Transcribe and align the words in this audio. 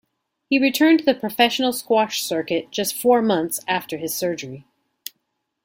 He 0.49 0.57
returned 0.57 0.97
to 0.97 1.05
the 1.05 1.13
professional 1.13 1.71
squash 1.71 2.23
circuit 2.23 2.71
just 2.71 2.95
four 2.95 3.21
months 3.21 3.59
after 3.67 3.97
his 3.97 4.15
surgery. 4.15 4.65